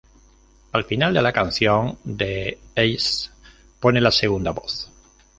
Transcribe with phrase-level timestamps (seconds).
[0.71, 3.29] Al final de la canción, The Edge
[3.79, 4.91] pone la segunda voz.